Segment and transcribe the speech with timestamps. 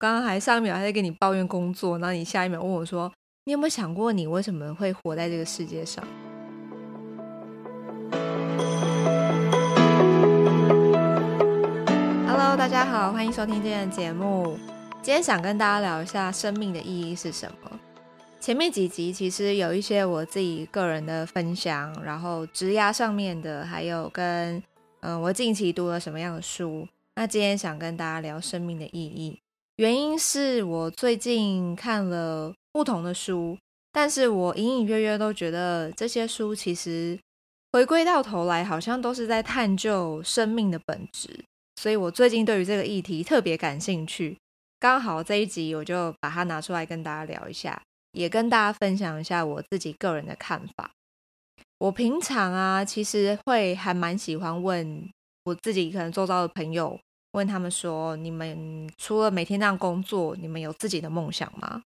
[0.00, 3.12] 刚刚还上一秒还在跟你抱怨工作，然后你下一秒问我说
[3.46, 6.04] ：“你有没有想过，你为什么会活在这个世界上
[12.28, 14.56] ？”Hello，大家好，欢迎收听今天的节目。
[15.02, 17.80] 今天想跟大家聊一下生命的意义是什么。
[18.38, 24.62] 前面几集其实有一些我自己个人的分享，然后职涯上面的，还有跟
[25.00, 26.86] 嗯、我近期读了什么样的书。
[27.16, 29.40] 那今天想跟大家聊生命的意义。
[29.78, 33.56] 原因是我最近看了不同的书，
[33.92, 37.16] 但是我隐隐约约都觉得这些书其实
[37.70, 41.44] 回归到头来，好像都是在探究生命的本质。
[41.76, 44.36] 所以我最近对于这个议题特别感兴趣，
[44.80, 50.90] 刚好这一集我就把它拿出来跟大家聊一下，也跟大家分享一下我自己个人的看法。
[51.78, 55.08] 我平常啊，其实会还蛮喜欢问
[55.44, 56.98] 我自己可能周遭的朋友。
[57.32, 61.82] 问他们说：“你们除了每天这样工作，你们有自己的梦想吗？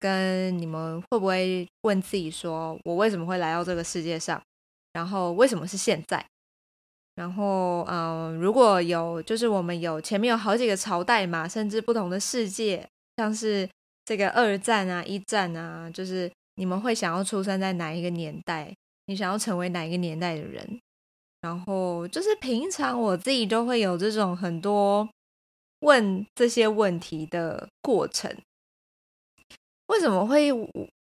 [0.00, 4.42] 跟你们会不会问自己说，我为什么会来到这个世界上？
[4.92, 6.24] 然后为什么是现在？
[7.14, 13.68] 然后，嗯，如果有，就是我们有前面有好几个朝代嘛，甚至不同的世界，像是
[14.04, 18.74] 这个二战啊、一战啊，就是你们会想要出生在哪一个年代？
[19.06, 20.80] 你想要成为哪一个年代的人？”
[21.42, 25.08] 然后就是平常我自己都会有这种很多
[25.80, 28.32] 问这些问题的过程。
[29.88, 30.50] 为什么会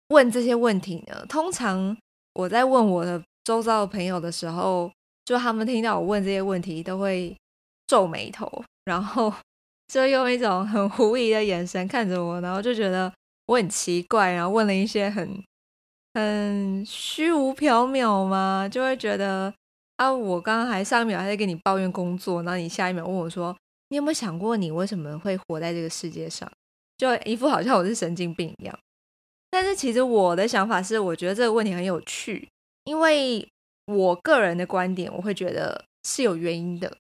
[0.10, 1.26] 问这些问题呢？
[1.30, 1.98] 通常
[2.34, 4.92] 我在问我的周遭的朋友的时候，
[5.24, 7.36] 就他们听到我问这些问题，都会
[7.88, 9.34] 皱眉头，然后
[9.88, 13.12] 就用一种很狐疑的眼神看着我，然后就觉得
[13.46, 15.42] 我很奇怪，然后问了一些很
[16.14, 19.54] 很虚无缥缈嘛，就会觉得。
[19.98, 20.12] 啊！
[20.12, 23.56] 我刚刚还上一秒还在跟你抱怨工作，然后你下一秒问我说
[23.90, 26.52] ：“你有没有想过，你为什么会活在这个世界上？”
[26.98, 28.78] 就一副好像我是神经病一样。
[29.50, 32.48] 但是其实我的想法是，我觉得这个问题很有趣，
[32.84, 33.48] 因为
[33.86, 36.98] 我个人的观点，我会觉得是有原因的。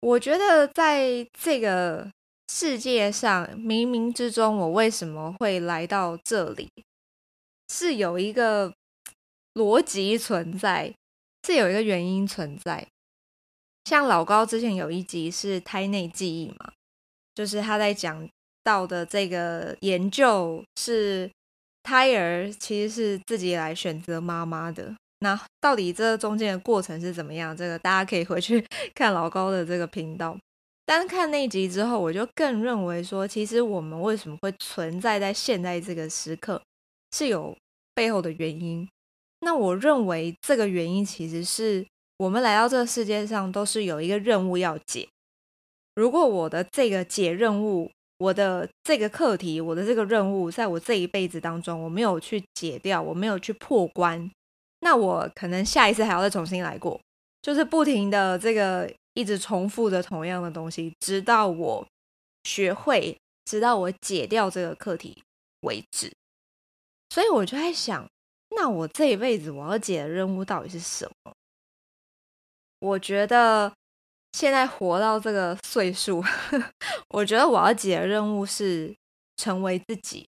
[0.00, 2.10] 我觉得在这个
[2.52, 6.68] 世界上，冥冥之中，我为什么会来到这里，
[7.68, 8.74] 是有一个
[9.54, 10.92] 逻辑存在。
[11.44, 12.86] 是有一个原因存在，
[13.84, 16.72] 像老高之前有一集是胎内记忆嘛，
[17.34, 18.28] 就是他在讲
[18.62, 21.30] 到的这个研究是
[21.82, 24.94] 胎儿其实是自己来选择妈妈的。
[25.18, 27.56] 那到底这中间的过程是怎么样？
[27.56, 28.64] 这个大家可以回去
[28.94, 30.36] 看老高的这个频道。
[30.84, 36.60] 单看那集之后，我就更认为说，其实我们为什么会存在在现在这个时刻，
[37.12, 37.56] 是有
[37.94, 38.88] 背后的原因。
[39.44, 41.84] 那我认为这个原因其实是
[42.18, 45.08] 我们来到这个世界上都是有一个任务要解。
[45.96, 54.30] 如果我的这个解任务，我的这个课题，我的这个任务，在我这一辈子当中我没有去解掉，我没有去破关，
[54.80, 57.00] 那我可能下一次还要再重新来过，
[57.42, 61.84] 就是不停的这个一直重复着同样的东西，直到我
[62.44, 65.20] 学会，直到我解掉这个课题
[65.62, 66.12] 为止。
[67.10, 68.06] 所以我就在想。
[68.54, 71.32] 那我这一辈子我要解的任务到底是什么？
[72.80, 73.72] 我觉得
[74.32, 76.22] 现在活到这个岁数，
[77.10, 78.94] 我觉得我要解的任务是
[79.36, 80.26] 成为自己。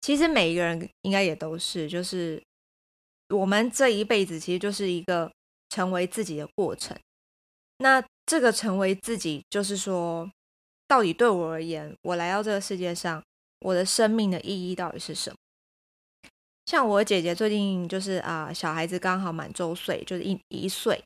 [0.00, 2.42] 其实每一个人应该也都是，就是
[3.28, 5.30] 我们这一辈子其实就是一个
[5.68, 6.98] 成为自己的过程。
[7.78, 10.30] 那这个成为自己，就是说，
[10.86, 13.22] 到底对我而言，我来到这个世界上，
[13.60, 15.36] 我的生命的意义到底是什么？
[16.70, 21.02] 像我姐姐最近就是啊，小孩子刚好满周岁，就是一一岁，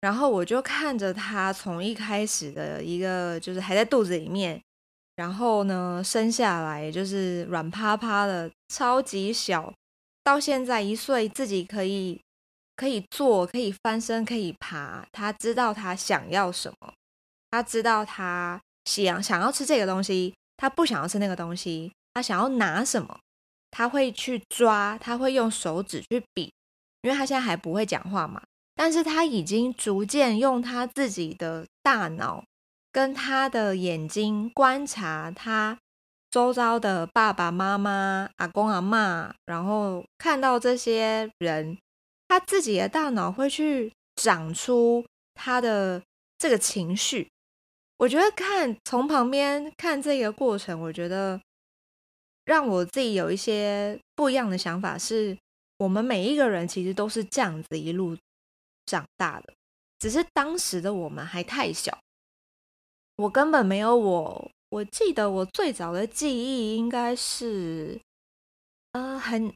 [0.00, 4.62] 然后我就看着她从一开始的一个就是还在肚子里面，
[5.16, 9.74] 然后呢生下来就是软趴趴的，超级小，
[10.22, 12.20] 到现在一岁自己可以
[12.76, 16.94] 可以坐，可以翻身，可以爬，她知道她想要什么，
[17.50, 23.18] 她知道她想想要吃这个东西，她不想要吃那个东西，她想要拿什么。
[23.72, 26.52] 他会去抓，他会用手指去比，
[27.00, 28.40] 因为他现在还不会讲话嘛。
[28.74, 32.44] 但是他已经逐渐用他自己的大脑
[32.92, 35.78] 跟他的眼睛观察他
[36.30, 41.78] 周遭的爸爸妈妈、阿公阿嬷，然后看到这些人，
[42.28, 45.04] 他自己的大脑会去长出
[45.34, 46.02] 他的
[46.36, 47.26] 这个情绪。
[47.96, 51.40] 我觉得看从旁边看这个过程，我觉得。
[52.44, 55.36] 让我自己有一些不一样的想法，是
[55.78, 58.16] 我们每一个人其实都是这样子一路
[58.86, 59.52] 长大的，
[59.98, 61.96] 只是当时的我们还太小，
[63.16, 68.00] 我根本没有我我记得我最早的记忆应该是，
[68.92, 69.52] 呃，很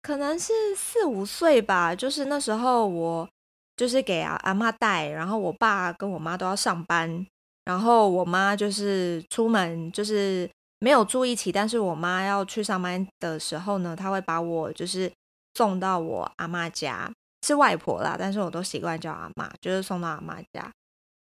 [0.00, 1.94] 可能是四五岁吧。
[1.94, 3.28] 就是那时候我
[3.76, 7.26] 就是给阿阿妈带，然后我爸跟我妈都要上班，
[7.64, 10.48] 然后我妈就是出门就是
[10.80, 15.10] 没有住一起，但是我妈要去上班的时候呢，她会把我就是
[15.54, 17.10] 送到我阿妈家，
[17.46, 20.70] 是外婆啦，但是我都习惯叫阿妈，就是送到阿妈家。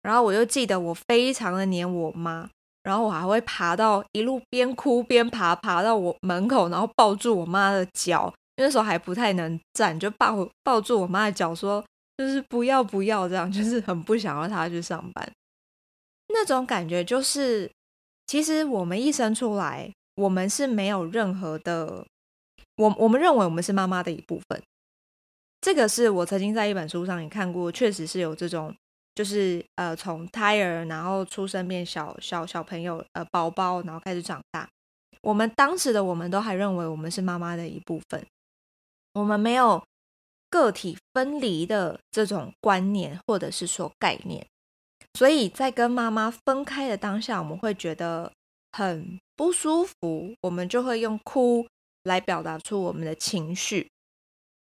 [0.01, 2.49] 然后我就记得我非常的黏我妈。
[2.83, 11.85] 然后我还会爬到一路边哭边爬，爬到我门口，然后抱住我妈的脚，那时候还不太能站，就抱抱住我妈的脚，说
[12.17, 15.31] 就是不要不要这样，就是很不想要她去上班。
[16.29, 17.69] 那种感觉就是，
[18.31, 22.07] 其实我们一生出来，我们是没有任何的，
[22.77, 24.63] 我我们认为我们是妈妈的一部分。
[25.59, 28.73] 这个是我曾经在一本书上也看过，确实是有这种。
[29.13, 34.65] 就是呃，从胎儿然后出生变小小小朋友呃宝宝，然后开始长大。
[35.23, 38.25] 我们当时的我们都还认为我们是妈妈的一部分，
[39.15, 39.83] 我们没有
[40.49, 44.47] 个体分离的这种观念或者是说概念，
[45.13, 48.31] 所以在跟妈妈分开的当下，我们会觉得
[48.71, 51.67] 很不舒服，我们就会用哭
[52.03, 53.87] 来表达出我们的情绪。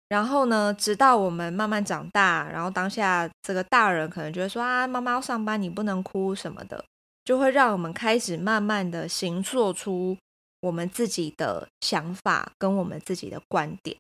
[0.09, 6.83] 然后呢，直到我们慢慢长大，然后当下这个大人可能觉得说啊，妈妈要上班，你不能哭什么的，
[7.27, 10.17] 就会让我们开始慢慢的形塑出
[10.61, 13.99] 我们自己的想法跟我们自己的观点，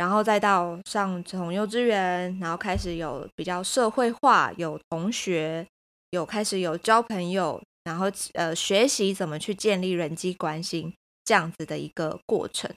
[0.00, 5.66] 然后再到上从幼稚园，然后开始有比较社会化，有同学，
[6.12, 12.74] 有开始有交朋友，然后呃学习怎么去建立人际关系这样子的一个过程。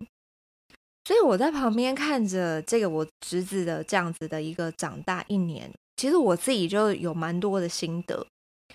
[1.05, 8.27] 所以我在旁边看着这个我侄子的这样子的一个长大一年，其实我自己就有蛮多的心得，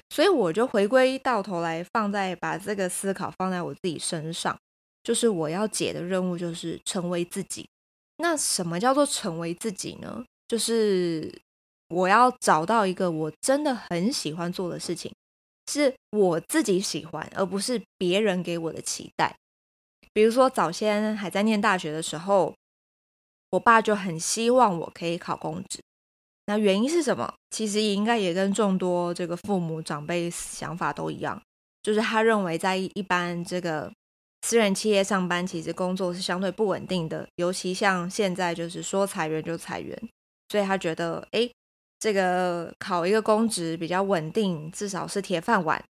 [0.08, 4.58] 所以我就回归到头来放在把这个思考放在我自己身上，
[5.02, 7.68] 就是我要解的任务就是成为自己。
[8.18, 10.24] 那什么叫做成为自己呢？
[10.46, 11.32] 就是
[11.88, 15.12] 我要找到一个我真的很喜欢做的事情，
[15.66, 19.36] 是我自己喜欢，而不是别人给我的期待。
[20.12, 22.54] 比如说，早先还在念大学的时候，
[23.50, 25.80] 我爸就很希望我可以考公职。
[26.46, 27.32] 那原因是什么？
[27.50, 31.40] 其实应该也跟众多这个父母长辈想法都一样，
[31.82, 33.92] 就是他认为在一般这个
[34.42, 39.96] 私人企业上班，其实工作是相对不稳定的，尤其像现在就是说裁员就裁员，
[40.48, 41.50] 所以他觉得，哎，
[41.98, 45.82] 这个考一个公职比较稳定，至少是铁饭碗，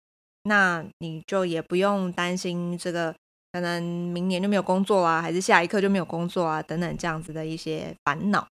[0.44, 3.14] 那你就也不用担心这个。
[3.50, 8.46] 可能明年就没有工作啊，还是下一刻就没有工作啊，等等这样子的一些烦恼。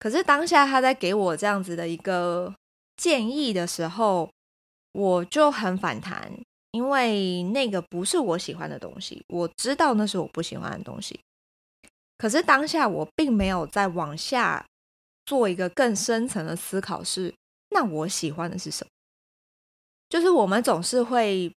[0.00, 2.52] 可是当下他在给我这样子的一个
[2.96, 4.28] 建议的时候，
[4.92, 6.32] 我就很反弹，
[6.74, 11.18] 因为那个不是我喜欢的东西，我知道那是我不喜欢的东西。
[12.18, 14.66] 可是当下我并没有再往下
[15.24, 17.34] 做一个更深层的思考是，是
[17.70, 18.90] 那我喜欢的是什么？
[20.08, 21.52] 就是我们总是会。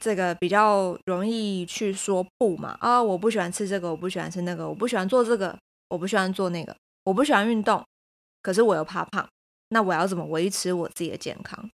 [0.00, 3.02] 这个比较容易去说不嘛啊！
[3.02, 7.84] 我不喜欢吃这个，我不喜欢吃那个，我不喜欢做这个，我不喜欢做那个，我不喜欢运动，
[8.40, 9.28] 可是我又怕胖，
[9.70, 11.68] 那我要怎么维持我自己的健康？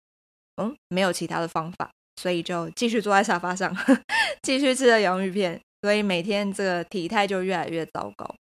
[0.57, 3.75] 嗯，没有其他的方法，所以就继续坐在沙发上，
[4.43, 8.35] 继续吃着洋芋片，所以每天这个体态就越来越糟糕。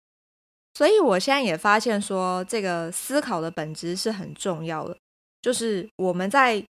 [0.75, 4.97] 所以我现在也发现说，这个思考的本质是很重要的，
[5.43, 6.65] 就是我们在。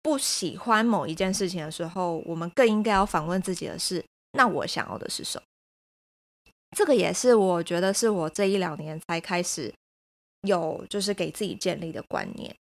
[0.00, 4.02] 不喜欢某一件事情的时候，我们更应该要反问自己的是：
[4.32, 5.44] 那我想要的是什么？
[6.74, 9.74] 这个也是我觉得是我这一两年才开始
[10.42, 12.56] 有，就是给自己建立的观念。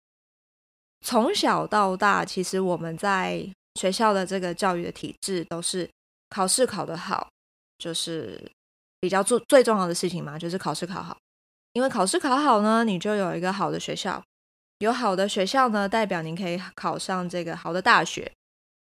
[1.01, 5.89] 从小到大，其实我们在学校的这个教育的体制都是
[6.29, 7.27] 考试考得好，
[7.77, 8.51] 就是
[9.00, 11.17] 比较重最重要的事情嘛，就是考试考好。
[11.74, 14.24] 因为考试考好呢，你就有一个好的学校。
[14.79, 18.32] 有好的学校呢，代表您可以考上这个好的大学。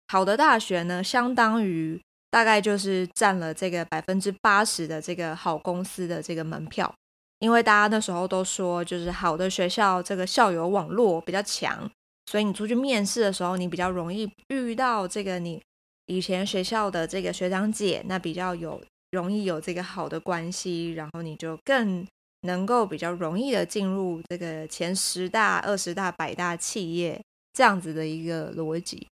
[0.07, 6.93] 好的大学呢，相当于大概就是占了这个百分之八十的这个好公司的这个门票。
[7.39, 11.89] 因为大家那时候都说，就是好的学校这个校友网络比较强，
[12.25, 15.61] 所以你出去面试的时候，你比较容易遇到这个你
[16.05, 22.05] 以前学校的这个学长姐，那比较有容易有这个好的关系，然后你就更。
[22.41, 27.19] 能够比较容易的进入这个前十大、二十大、百大企业
[27.53, 29.07] 这样子的一个逻辑，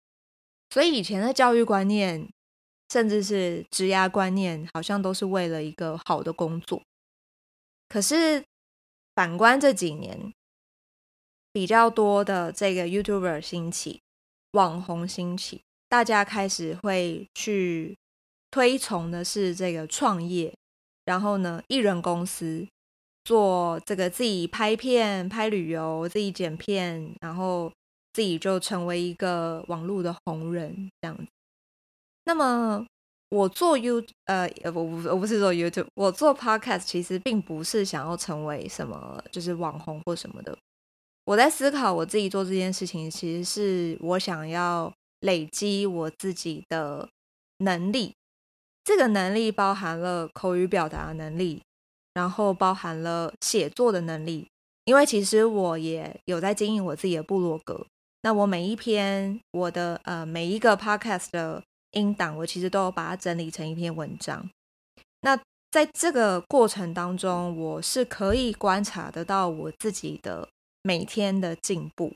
[0.69, 2.27] 所以以前的教育观念，
[2.91, 6.81] 甚至是职涯观念，好像都是为了一个好的工作。
[7.87, 8.43] 可是
[9.15, 10.33] 反观这几年，
[11.53, 14.01] 比较多的这个 YouTuber 兴起，
[14.51, 17.97] 网红兴起，大家开始会去
[18.49, 20.53] 推崇的是这个创业，
[21.05, 22.65] 然后呢，艺人公司
[23.23, 27.71] 做这个自己拍片、拍旅游、自己剪片，然后
[28.13, 31.25] 自己就成为一个网络的红人这样子。
[32.23, 32.85] 那么
[33.29, 40.57] 我做 You 呃，我不我不是做 YouTube，我做 Podcast，其实并不是想要成为什么就是网红或什么的。
[41.25, 47.07] 我在思考我自己做这件事情，其实是我想要累积我自己的
[47.59, 48.13] 能力。
[48.83, 51.61] 这个能力包含了口语表达能力，
[52.15, 54.47] 然后包含了写作的能力。
[54.85, 57.85] 因为其实我也有在经营我自己的部落格，
[58.23, 64.49] 那我每一篇我的呃每一个 podcast 的音档，我其实都有把它整理成一篇文章。
[65.21, 70.49] 那在这个过程当中，我是可以观察得到我自己的。
[70.83, 72.13] 每天的进步。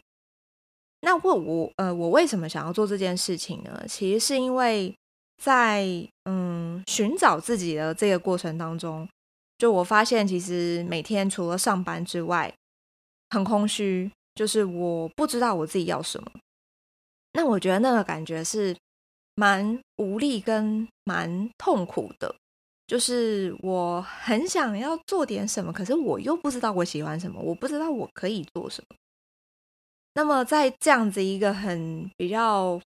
[1.02, 3.86] 那问我，呃，我为什么想要做这件事情呢？
[3.88, 4.96] 其实是因为
[5.38, 5.86] 在
[6.24, 9.08] 嗯寻找自己的这个过程当中，
[9.58, 12.52] 就我发现，其实每天除了上班之外，
[13.30, 16.32] 很空虚，就是我不知道我自己要什么。
[17.34, 18.76] 那我觉得那个感觉是
[19.36, 22.34] 蛮无力跟蛮痛苦的。
[22.88, 28.96] 就是我很想要做点什么，可是我又不知道我喜欢什么，我不知道我可以做什么。
[30.14, 32.80] 那么在这样子一个很比较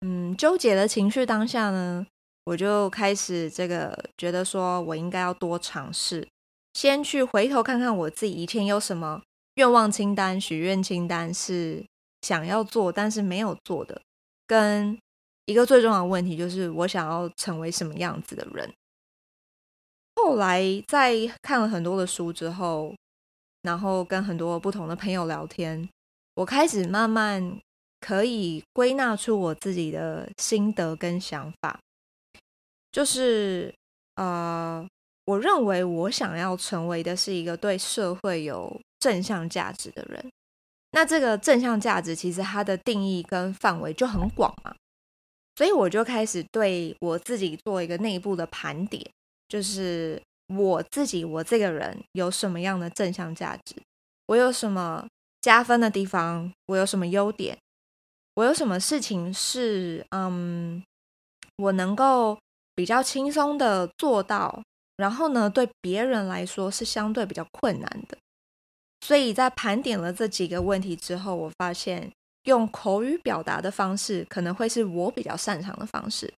[0.00, 2.06] 嗯纠结的情绪当下呢，
[2.46, 6.26] 我就开始这个觉得说我应该要多尝试，
[6.72, 9.22] 先去回头看看我自己以前有什么
[9.56, 11.84] 愿望清单、许愿清单是
[12.22, 14.00] 想要做但是没有做的，
[14.46, 14.98] 跟
[15.44, 18.72] 一个最重要的问题就是我想要成为什么样子的人。
[20.16, 22.94] 后来在看了很多的书之后，
[23.62, 25.88] 然后跟很多不同的朋友聊天，
[26.34, 27.60] 我开始慢慢
[28.00, 31.78] 可以归纳出我自己的心得跟想法。
[32.92, 33.74] 就是
[34.14, 34.86] 呃，
[35.24, 40.24] 我认为我想要成为的是一个对社会有正向价值的人。
[40.92, 44.72] 那这个正向价值其实它的定义跟范围就很广嘛，
[45.56, 49.04] 所以我就开始对我自己做一个内部的盘点。
[49.48, 53.74] 就是我自己，我这个人有什么样的正向价值？
[54.26, 55.06] 我有什么
[55.40, 56.52] 加分的地方？
[56.66, 57.56] 我有什么优点？
[58.34, 60.82] 我有什么事情是嗯，
[61.56, 62.38] 我能够
[62.74, 64.62] 比较轻松的做到？
[64.96, 68.16] 然后呢，对别人来说是相对比较困难的。
[69.00, 72.10] 所以在盘点了这几个问题之后，我发现
[72.44, 76.32] 用口语表达的方式可能会是我比较擅长的方式。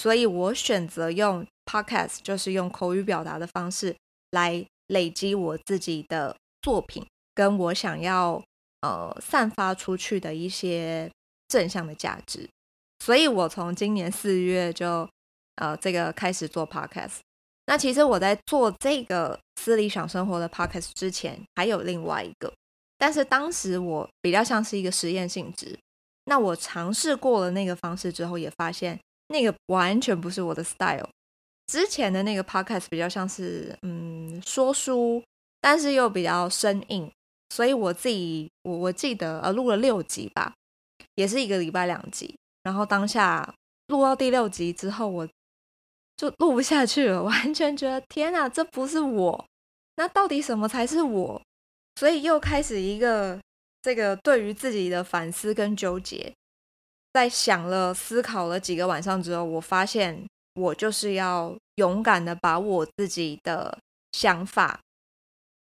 [0.00, 3.94] 所以我选择用 podcast，就是用口语表达的方式
[4.30, 8.42] 来累积我自己的作品，跟我想要
[8.80, 11.10] 呃散发出去的一些
[11.48, 12.48] 正向的价值。
[13.00, 15.06] 所以我从今年四月就
[15.56, 17.18] 呃这个开始做 podcast。
[17.66, 22.50] 那其实我在做这个私理想生活的 podcast 之前，还有另外一个，
[22.96, 25.78] 但是当时我比较像是一个实验性质。
[26.24, 28.98] 那我尝试过了那个方式之后，也发现。
[29.30, 31.08] 那个完全不是我的 style。
[31.68, 35.22] 之前的那个 podcast 比较像是嗯说书，
[35.60, 37.08] 但是又比较生硬，
[37.50, 40.52] 所以我自己我我记得呃录了六集吧，
[41.14, 42.36] 也是一个礼拜两集。
[42.64, 43.54] 然后当下
[43.86, 45.28] 录到第六集之后，我
[46.16, 49.46] 就录不下去了，完全觉得天哪，这不是我。
[49.94, 51.40] 那到底什么才是我？
[51.94, 53.40] 所以又开始一个
[53.82, 56.32] 这个对于自己的反思跟纠结。
[57.12, 60.24] 在想了、思考了几个晚上之后，我发现
[60.54, 63.76] 我就是要勇敢的把我自己的
[64.12, 64.80] 想法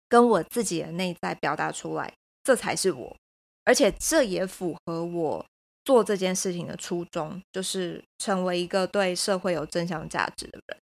[0.07, 3.17] 跟我自己的内在表达出来，这才是我，
[3.63, 5.45] 而且这也符合我
[5.83, 10.77] 做这件事情的初衷，就是成为一个对社会有正向价值的人。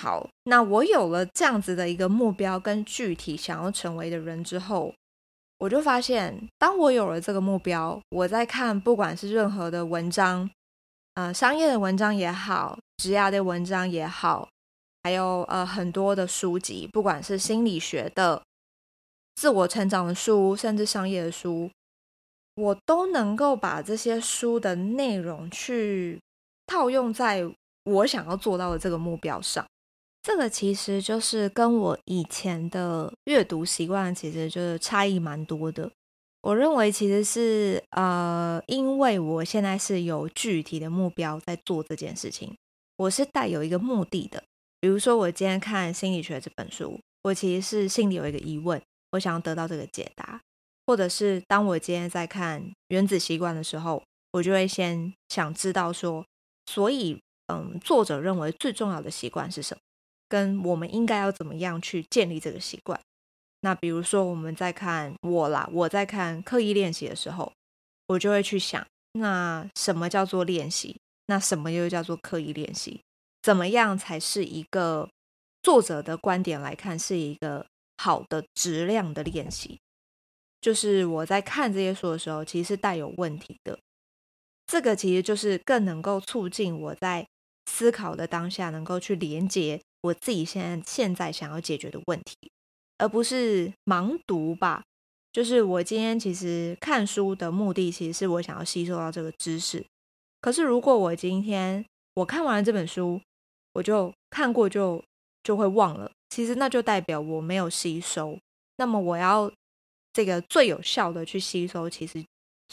[0.00, 4.92] 好，那我有了这样子的一个目标跟具体想要成为的人之后。
[5.60, 10.50] 我就发现，当我有了这个目标，我在看不管是任何的文章，
[11.14, 14.48] 呃，商业的文章也好，职涯的文章也好，
[15.02, 18.42] 还有呃很多的书籍，不管是心理学的、
[19.34, 21.70] 自我成长的书，甚至商业的书，
[22.54, 26.18] 我都能够把这些书的内容去
[26.66, 27.44] 套用在
[27.84, 29.66] 我想要做到的这个目标上。
[30.22, 35.90] 这个其实就是跟我以前的阅读习惯其实就是差异蛮多的。
[36.42, 42.56] 我认为其实是呃，因为我现在是有具体的目标在做这件事情，
[42.96, 44.42] 我是带有一个目的的。
[44.80, 48.80] 比如说，我今天看心理学这本书，我其实是心里有一个疑问，
[49.12, 50.40] 我想要得到这个解答；
[50.86, 56.24] 或者是当我今天在看原子习惯的时候，我就会先想知道说，
[56.64, 57.20] 所以，
[57.52, 59.80] 嗯，作者认为最重要的习惯是什么？
[60.30, 62.98] 跟我们应该要怎么样去建立这个习惯？
[63.60, 67.52] 那比如说，我们在看我啦，我在看刻意练习的时候，
[68.06, 70.96] 我就会去想，那什么叫做练习？
[71.26, 73.00] 那什么又叫做刻意练习？
[73.42, 75.10] 怎么样才是一个
[75.62, 77.66] 作者的观点来看是一个
[77.98, 79.78] 好的质量的练习？
[80.60, 83.78] 就是我在看这些书的时候，其实是带有问题的。
[84.66, 87.26] 这个其实就是更能够促进我在
[87.66, 92.36] 思考的当下，能够去连接我自己现在现在想要解决的问题，
[92.98, 94.82] 而不是盲读吧。
[95.32, 99.84] 就是我今天其实看书的目的，其实是我想要吸收到这个知识。
[100.40, 103.20] 可是，如果我今天我看完了这本书，
[103.74, 105.02] 我就看过就
[105.42, 108.38] 就会忘了，其实那就代表我没有吸收。
[108.76, 109.52] 那么，我要
[110.12, 112.24] 这个最有效的去吸收，其实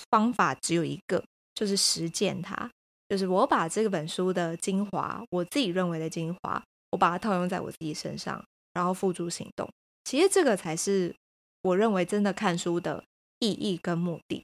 [0.10, 2.69] 方法只有一个，就是实践它。
[3.10, 9.70] 就是我把这本书的精华，我自己认为的精华，我把它套用在我自己身上，然后付诸行动。
[10.03, 11.15] 其实这个才是
[11.62, 13.03] 我认为真的看书的
[13.39, 14.44] 意义跟目的。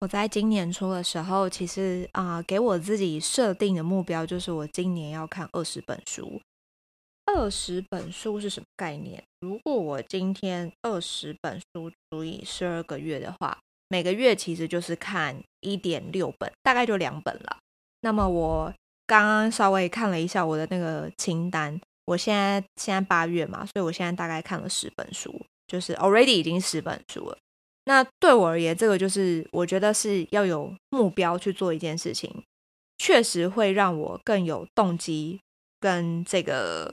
[0.00, 6.40] 我在今年初的时候，其实啊、给我自己设定的目标就是我今年要看二十本书。
[7.24, 9.24] 二十本书是什么概念？
[9.40, 17.58] 如果我今天二十本书除以十二个月的话，每个月其实就是看一点六本，大概就两本了。
[18.02, 18.72] 那么我
[19.06, 27.38] 刚刚稍微看了一下我的那个清单，我现在现在八月嘛，所以我现在大概看了十本书，就是 already 已经十本书了。
[27.84, 32.42] 那对我而言，这个就是我觉得是要有目标去做一件事情，
[32.98, 35.38] 确实会让我更有动机
[35.78, 36.92] 跟这个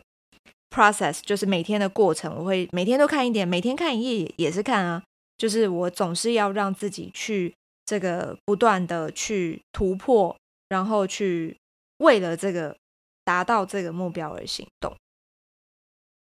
[0.69, 5.03] process，就是每天的过程，我会每天都看一点，每天看一页也是看啊，
[5.35, 7.55] 就是我总是要让自己去
[7.85, 10.37] 这个不断的去突破，
[10.69, 11.57] 然后去
[11.97, 12.75] 为了这个
[13.23, 14.95] 达到这个目标而行动。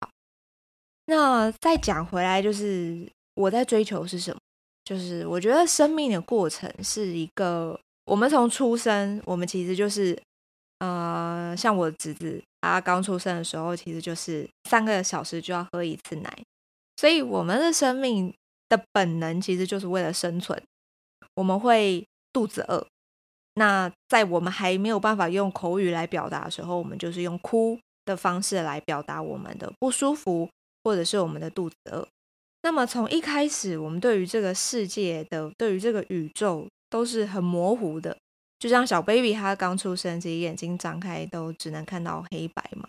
[0.00, 0.10] 好，
[1.06, 4.40] 那再讲回来，就是我在追求是什么？
[4.84, 10.18] 就是我觉得生命的过程是一个，我们从出生，我们其实就是，
[10.78, 16.42] 呃，像我侄子，他刚出生的时候，其实就是三个小时就要喝一次奶，
[16.96, 18.34] 所以我们的生命
[18.70, 20.58] 的本能其实就是为了生存，
[21.34, 22.86] 我们会肚子饿，
[23.58, 30.48] 那在我们还没有办法用口语来表达的时候，我们就是用哭的方式来表达我们的不舒服，
[30.84, 32.06] 或者是我们的肚子饿。
[32.62, 38.16] 那么从一开始，我们对于这个世界的、对于这个宇宙都是很模糊的，
[38.58, 42.88] 就像小 baby 他刚出生，其实眼睛张开都只能看到黑白嘛。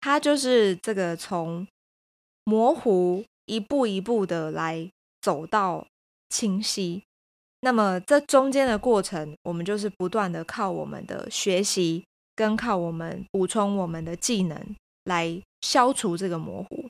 [0.00, 1.66] 他就是这个从
[2.44, 4.88] 模糊一步一步的来
[5.20, 5.86] 走到
[6.28, 7.02] 清晰。
[7.66, 12.04] 那么这中间的过程，我们就是不断的靠我们的学习，
[12.36, 14.56] 跟靠我们补充我们的技能
[15.06, 16.88] 来消除这个模糊。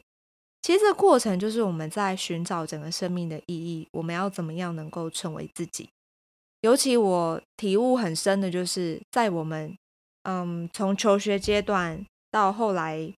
[0.61, 3.89] 其实这过程就是我们在寻找整个生命的意义。
[3.93, 5.89] 我们要怎么样能够成为自己？
[6.61, 9.75] 尤其我体悟很深的，就是在我们
[10.25, 13.11] 嗯从求学阶段到后来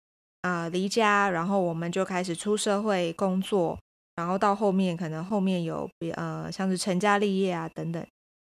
[0.42, 3.76] 啊、呃、离家，然后我们就开始出社会工作，
[4.18, 8.04] 然后到后面可能后面有呃像是成家立业啊等等，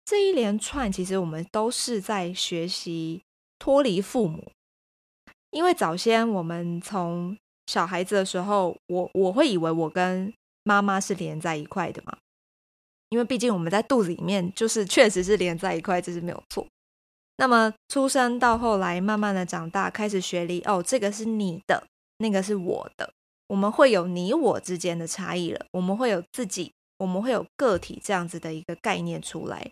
[0.04, 3.22] 这一连串其实我们都是在学习
[3.58, 4.52] 脱离父母，
[5.52, 7.34] 因为早先我们从
[7.66, 10.30] 小孩子的时候，我我会以为我跟
[10.64, 12.14] 妈妈是连在一块的嘛，
[13.08, 16.66] 因为毕竟我们在肚子里面就是确实是连在一块，这是没有错。
[17.38, 21.86] 那么出生到后来，慢慢的长大，开始学历，哦，这个是你的，
[22.18, 23.10] 那个是我的，
[23.54, 29.70] 我们会有你我之间的差异了，我们会有自己，我们会有个体这样子的一个概念出来，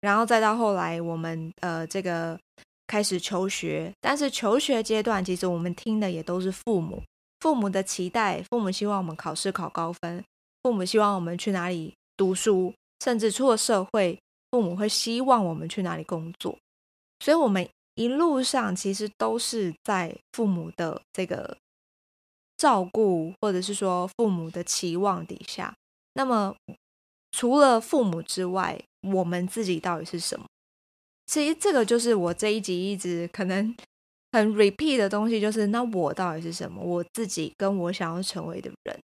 [0.00, 2.40] 然后再到后来，我们呃这个
[2.86, 7.02] 开始求学，但是求学阶段，其实我们听的也都是父母。
[7.40, 10.24] 父母的期待，父母希望我们考试考高分，
[10.62, 12.72] 父母希望我们去哪里读书，
[13.04, 14.18] 甚至出了社会，
[14.50, 16.56] 父母会希望我们去哪里工作。
[17.20, 21.54] 所以，我们一路上其实都是在父母的这个
[22.58, 25.74] 照顾，或者是说父母的期望底下。
[26.12, 26.54] 那么，
[27.32, 28.78] 除了父母之外，
[29.14, 30.44] 我们自己到底是什么？
[31.26, 33.74] 其实，这个就是我这一集一直可能。
[34.30, 36.82] 很 repeat 的东西就是，那我到底是什么？
[36.82, 39.00] 我自己跟我想要成为的人，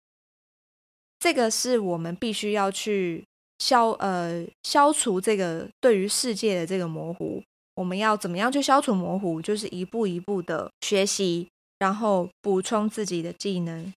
[1.20, 3.24] 这个是我们必须要去
[3.60, 7.40] 消呃消除这个对于世界的这个模糊。
[7.76, 9.40] 我们要怎么样去消除模糊？
[9.40, 11.48] 就是一步一步的学习，
[11.82, 13.92] 然后补充自己的技能，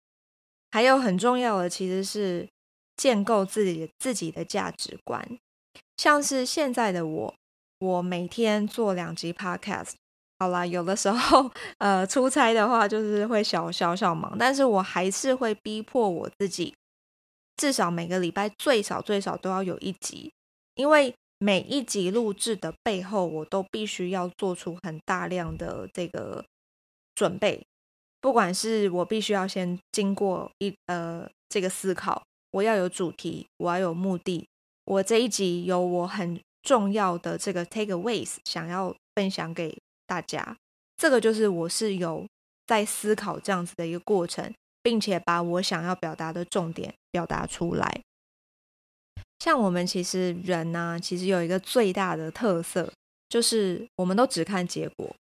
[0.71, 2.49] 还有很重要的其实是
[2.97, 5.37] 建构自己自己的价值观。
[5.97, 7.35] 像是现在的我，
[7.77, 9.91] 我每天做两集 podcast。
[10.39, 16.73] 好啦，有的时候，呃，出差的话就是会小小小忙，但是我还是会逼迫我自己，
[17.55, 20.33] 至少每个礼拜最少最少都要有一集，
[20.73, 26.43] 因为每一集录制的背后，我都必须要做出很大量的这个
[27.13, 27.63] 准备，
[28.25, 34.47] 不管是我必须要先经过一呃这个思考，我要有主题，我要有目的，
[34.85, 39.77] 我这一集有我很重要的这个 takeaways 想要分享给。
[40.07, 40.57] 大家，
[40.97, 42.25] 这个就是我是有
[42.65, 48.01] 在思考这样子的一个过程，并且把我想要表达的重点表达出来。
[49.37, 52.91] 像我们其实人呢、啊，其实有一个最大的特色，
[53.29, 55.15] 就是我们都只看结果。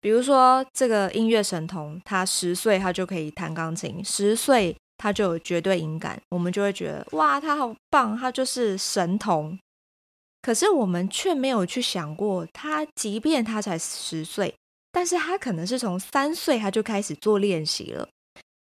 [0.00, 9.58] 比如说，这个音乐神童，他十岁他就可以弹钢琴，十岁他就有绝对音感，我们就会觉得哇，他好棒，他就是神童。
[10.42, 14.54] 可是我们却没有去想过，他即便他才十岁，
[14.90, 18.08] 但是他可能是从三岁他就开始做练习了。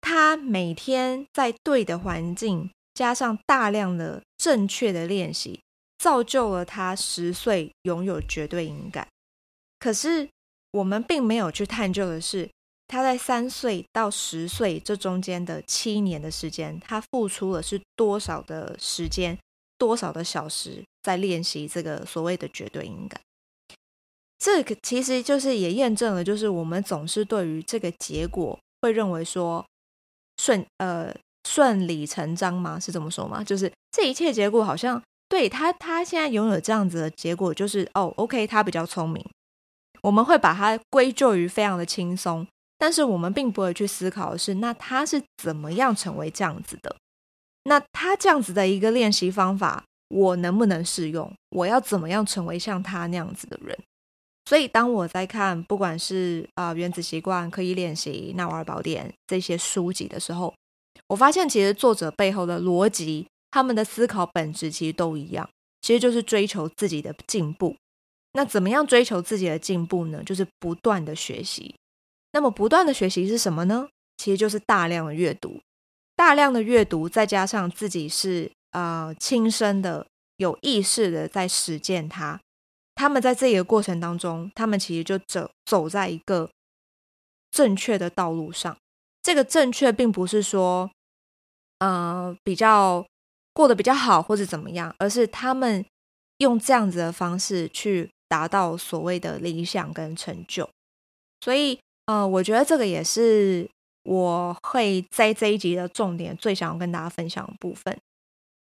[0.00, 5.60] 他每天在对的环境，加上大量的正确的练习，
[5.98, 9.08] 造就了他十岁拥有绝对音感。
[9.80, 10.28] 可是
[10.76, 12.48] 我们并没有去探究的是，
[12.86, 19.38] 他在三岁到十岁这中间的七年的时间，他付出了是多少的时间，
[19.78, 20.84] 多少的小时。
[21.06, 23.20] 在练习这个所谓的绝对音感，
[24.40, 29.64] 这个其实就是也验证了，就是我们总是对于这个结果会认为说
[30.42, 31.14] 顺呃
[31.48, 32.80] 顺理成章吗？
[32.80, 33.44] 是这么说吗？
[33.44, 39.24] 就是这一切结果好像对他他现在拥有这样子的结果，就是哦，OK，他比较聪明，
[40.06, 42.46] 我们会把它归咎于非常的轻松，
[42.78, 46.94] 但是我们并不会去思考的是，那他是怎么样成为这样子的？
[47.64, 49.82] 那他这样子的一个练习方法。
[50.08, 51.34] 我能不能适用？
[51.50, 53.76] 我要怎么样成为像他那样子的人？
[54.44, 60.54] 所以，当我在看不管是啊、《原子习惯》、刻意练习、纳瓦尔宝典这些书籍的时候，
[61.08, 65.50] 我发现其实作者背后的逻辑，他们的思考本质其实都一样，
[65.82, 67.74] 其实就是追求自己的进步。
[68.36, 70.22] 那怎么样追求自己的进步呢？
[70.22, 71.74] 就是不断的学习。
[72.30, 73.88] 那么，不断的学习是什么呢？
[74.18, 75.60] 其实就是大量的阅读，
[76.14, 78.52] 大量的阅读，再加上自己是。
[78.72, 82.38] 呃，亲身的、有意识的在实践它。
[82.94, 86.50] 他们在这个过程当中，他们其实就走走在一个
[87.50, 88.76] 正确的道路上。
[89.22, 90.90] 这个正确并不是说，
[91.78, 93.06] 呃，比较
[93.54, 95.82] 过得比较好或者怎么样，而是他们
[96.38, 100.68] 用这样子的方式去达到所谓的理想跟成就。
[101.40, 103.68] 所以，呃，我觉得这个也是
[104.04, 107.96] 我会在这一集的重点，最想要跟大家分享的部分。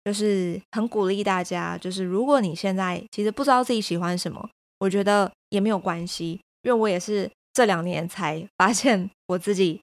[0.05, 9.81] 就是很鼓励大家，就是如果你现在其实不知道自己喜欢什么，我觉得也没有关系，因为我也是这两年才发现我自己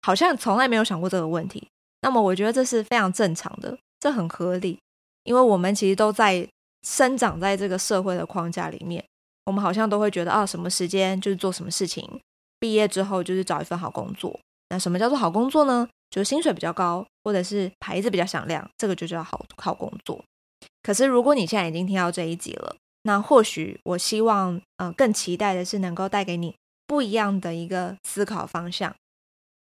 [0.00, 1.68] 好像从来没有想过这个问题。
[2.00, 4.78] 那么我觉得这是非常正常的，这很合理，
[5.24, 6.48] 因为我们其实都在
[6.82, 9.04] 生长在这个社会的框架里面，
[9.44, 12.20] 我们好像都会觉得啊，什么时间就是做什么事情，
[12.58, 14.38] 毕业之后就是找一份好工作。
[14.68, 15.88] 那什么叫做好工作呢？
[16.10, 20.22] 就是薪水比较高，或者是牌子比较响亮，这个就叫好好工作。
[20.82, 26.54] 可是如果你现在已经听到这一集了，那或许我希望，呃，更期待的是能够带给你
[26.86, 28.94] 不一样的一个思考方向。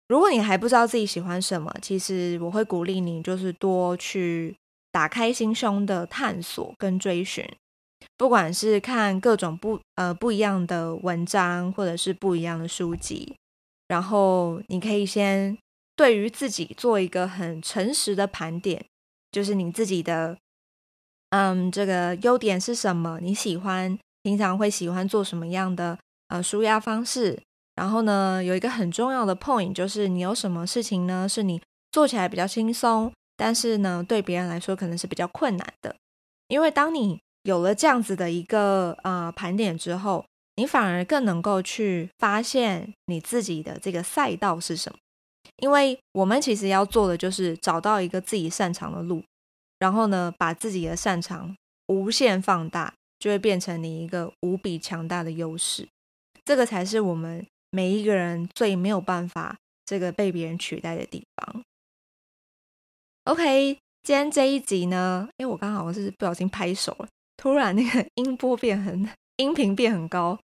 [0.09, 4.55] 如果你还不知道自己喜欢什么，其实我会鼓励你，就是多去
[4.91, 7.49] 打开心胸的探索跟追寻，
[8.17, 13.35] 不管是看各种不呃不一样的文章，或者是不一样的书籍，
[13.87, 15.57] 然后你可以先。
[15.95, 18.83] 对于自己做一个很诚实的盘点，
[19.31, 20.35] 就是你自己的，
[21.29, 23.19] 嗯，这个优点是什么？
[23.21, 25.95] 你喜欢平常会喜欢做什么样的
[26.29, 27.39] 呃舒压方式？
[27.75, 35.95] 然后呢，有一个很重要的 point，就是你有什么事情呢，是你做起来比较轻松，但是呢，对别人来说可能是比较困难的。
[36.47, 40.25] 因为当你有了这样子的一个呃盘点之后，
[40.55, 44.97] 你反而更能够去发现你自己的这个赛道是什么。
[45.57, 49.23] 因为我们其实要做的就是找到一个自己擅长的路，
[49.79, 51.55] 然后呢，把自己的擅长
[51.87, 55.87] 无限放大，就会变成你一个无比强大的优势。
[56.45, 61.63] 这个才是我们每一个人最没有办法这个被别人取代的地方。
[63.25, 67.07] OK，今天这一集呢，因为我刚好是不小心拍手了，
[67.43, 70.39] 突然那个音波变很， 音频变很高。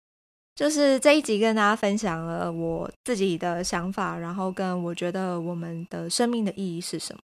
[0.56, 7.20] 就是这一集跟大家分享了我自己的想法，然后跟我觉得我们的生命的意义是什么。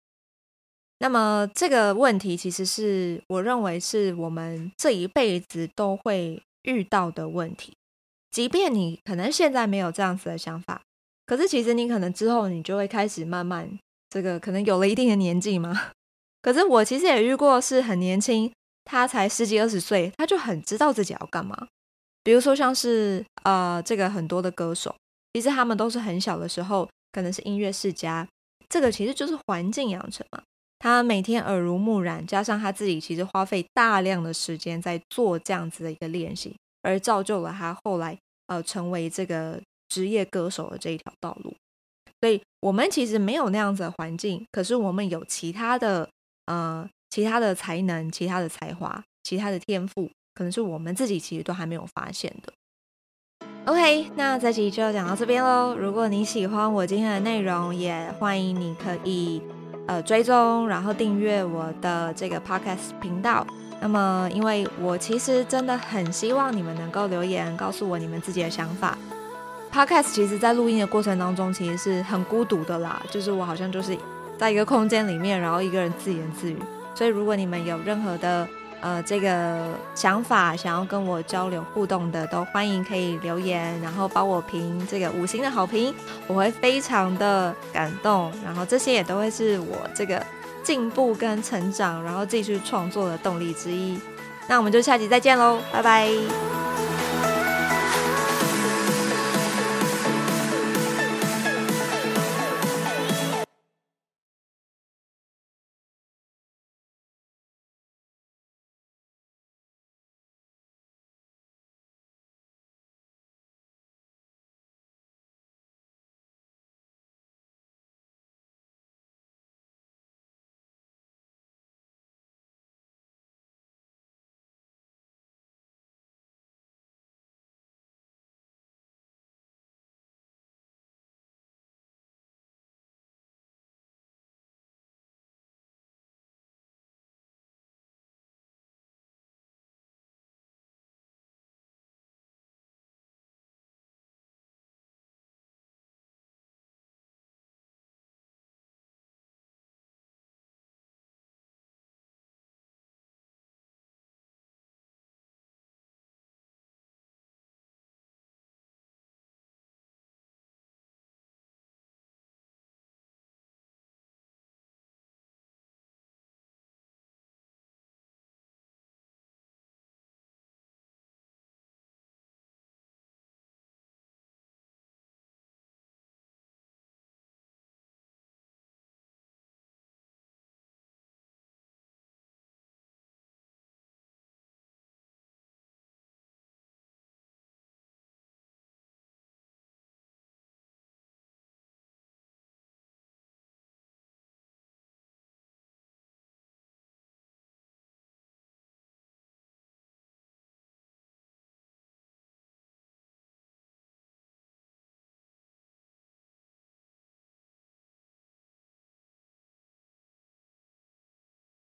[0.98, 7.72] 那么这个问题其实是我认为是我们这一辈子都会遇到的问题，
[8.30, 10.82] 即便你可能现在没有这样子的想法，
[11.26, 13.80] 可是其实你可能之后你就会开始慢慢
[14.10, 15.94] 这个可能有了一定的年纪嘛。
[16.42, 18.52] 可是我其实也遇过是很年轻，
[18.86, 21.68] 他才十几二十岁，他就很知道自己要干嘛。
[22.24, 24.96] 比如说像是呃这个很多的歌手，
[25.34, 28.28] 其实他们都是很小的时候可能是音乐世家，
[28.70, 30.42] 这个其实就是环境养成嘛。
[30.80, 38.18] 他每天耳濡目染，加上他自己其实花费大量的时间在做这样子的一个练习，而造就了他后来
[38.48, 41.56] 呃成为这个职业歌手的这一条道路。
[42.20, 46.08] 所以，我们其实没有那样子的环境，可是我们有其他的
[46.46, 52.52] 呃其他的才能、其他的才华、其他的天赋，可能是我们自己其实都还没有发现的。
[53.66, 55.76] OK，那这集就讲到这边喽。
[55.76, 59.40] 如果你喜欢我今天的内容，也欢迎你可以。
[59.88, 63.46] 呃，追踪然后订阅我的这个 podcast 频道。
[63.82, 68.98] 那么，因为我其实真的很希望你们能够留言告诉我你们自己的想法。
[69.74, 73.98] podcast 其实在录音的过程当中，其实是很孤独的啦，就是我好像就是
[74.38, 76.58] 在一个空间里面，然后一个人自言自语。
[76.94, 78.48] 所以，如果你们有任何的
[78.82, 85.94] 呃，这个想法想要跟我交流互动的，都欢迎可以留言，然后帮我评这个五星的好评，
[86.26, 88.32] 我会非常的感动。
[88.44, 90.26] 然后这些也都会是我这个
[90.64, 94.00] 进步跟成长，然后继续创作的动力之一。
[94.48, 97.01] 那我们就下集再见喽，拜拜。